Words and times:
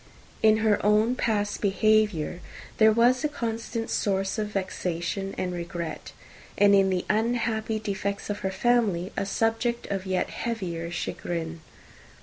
In 0.41 0.57
her 0.65 0.83
own 0.83 1.15
past 1.15 1.61
behaviour, 1.61 2.39
there 2.79 2.91
was 2.91 3.23
a 3.23 3.29
constant 3.29 3.91
source 3.91 4.39
of 4.39 4.47
vexation 4.47 5.35
and 5.37 5.53
regret: 5.53 6.11
and 6.57 6.73
in 6.73 6.89
the 6.89 7.05
unhappy 7.07 7.77
defects 7.77 8.27
of 8.27 8.39
her 8.39 8.49
family, 8.49 9.11
a 9.15 9.27
subject 9.27 9.85
of 9.91 10.07
yet 10.07 10.31
heavier 10.31 10.89
chagrin. 10.89 11.59